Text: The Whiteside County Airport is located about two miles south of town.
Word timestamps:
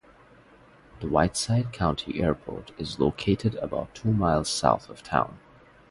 The 0.99 1.07
Whiteside 1.07 1.71
County 1.71 2.23
Airport 2.23 2.71
is 2.79 2.97
located 2.99 3.53
about 3.57 3.93
two 3.93 4.11
miles 4.11 4.49
south 4.49 4.89
of 4.89 5.03
town. 5.03 5.37